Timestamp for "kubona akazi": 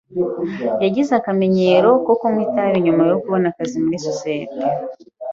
3.21-3.75